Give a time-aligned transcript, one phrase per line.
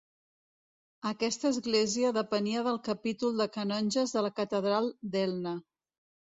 [1.09, 5.55] Aquesta església depenia del capítol de canonges de la catedral d'Elna.